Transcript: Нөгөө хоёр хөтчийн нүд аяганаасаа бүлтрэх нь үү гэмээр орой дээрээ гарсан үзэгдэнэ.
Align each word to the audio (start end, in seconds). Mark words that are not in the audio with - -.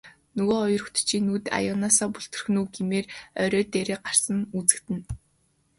Нөгөө 0.35 0.55
хоёр 0.63 0.81
хөтчийн 0.83 1.23
нүд 1.27 1.45
аяганаасаа 1.57 2.09
бүлтрэх 2.13 2.45
нь 2.51 2.59
үү 2.61 2.67
гэмээр 2.75 3.05
орой 3.43 3.65
дээрээ 3.73 3.99
гарсан 4.05 4.37
үзэгдэнэ. 4.57 5.03